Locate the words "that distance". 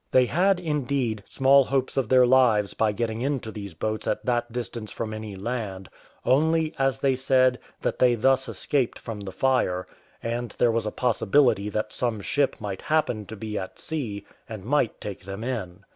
4.25-4.91